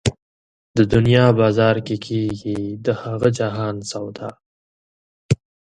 [0.77, 4.29] د دنيا په بازار کېږي د هغه جهان سودا